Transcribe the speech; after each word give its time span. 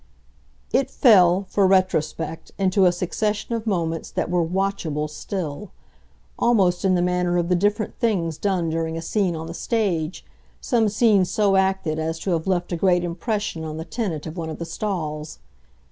It 0.73 0.89
fell, 0.89 1.45
for 1.47 1.67
retrospect, 1.67 2.51
into 2.57 2.87
a 2.87 2.91
succession 2.91 3.53
of 3.53 3.67
moments 3.67 4.09
that 4.09 4.31
were 4.31 4.41
WATCHABLE 4.41 5.09
still; 5.09 5.69
almost 6.39 6.83
in 6.83 6.95
the 6.95 7.03
manner 7.03 7.37
of 7.37 7.49
the 7.49 7.55
different 7.55 7.99
things 7.99 8.39
done 8.39 8.71
during 8.71 8.97
a 8.97 9.01
scene 9.03 9.35
on 9.35 9.45
the 9.45 9.53
stage, 9.53 10.25
some 10.59 10.89
scene 10.89 11.23
so 11.23 11.55
acted 11.55 11.99
as 11.99 12.17
to 12.21 12.31
have 12.31 12.47
left 12.47 12.71
a 12.71 12.75
great 12.77 13.03
impression 13.03 13.63
on 13.63 13.77
the 13.77 13.85
tenant 13.85 14.25
of 14.25 14.37
one 14.37 14.49
of 14.49 14.57
the 14.57 14.65
stalls. 14.65 15.37